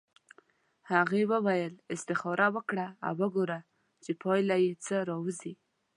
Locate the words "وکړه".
2.55-2.87